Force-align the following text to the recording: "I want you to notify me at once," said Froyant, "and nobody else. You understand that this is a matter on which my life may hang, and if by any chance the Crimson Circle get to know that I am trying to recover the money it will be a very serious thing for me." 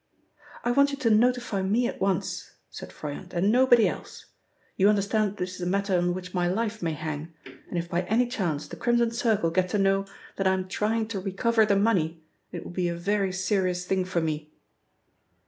"I 0.63 0.71
want 0.71 0.89
you 0.89 0.97
to 0.97 1.11
notify 1.11 1.61
me 1.61 1.85
at 1.87 2.01
once," 2.01 2.53
said 2.71 2.89
Froyant, 2.91 3.33
"and 3.33 3.51
nobody 3.51 3.87
else. 3.87 4.25
You 4.75 4.89
understand 4.89 5.29
that 5.29 5.37
this 5.37 5.53
is 5.57 5.61
a 5.61 5.67
matter 5.67 5.95
on 5.95 6.15
which 6.15 6.33
my 6.33 6.47
life 6.47 6.81
may 6.81 6.93
hang, 6.93 7.31
and 7.69 7.77
if 7.77 7.87
by 7.87 8.01
any 8.05 8.25
chance 8.25 8.67
the 8.67 8.77
Crimson 8.77 9.11
Circle 9.11 9.51
get 9.51 9.69
to 9.69 9.77
know 9.77 10.05
that 10.37 10.47
I 10.47 10.53
am 10.53 10.67
trying 10.67 11.07
to 11.09 11.19
recover 11.19 11.67
the 11.67 11.75
money 11.75 12.23
it 12.51 12.63
will 12.63 12.71
be 12.71 12.87
a 12.87 12.95
very 12.95 13.31
serious 13.31 13.85
thing 13.85 14.03
for 14.03 14.21
me." 14.21 14.51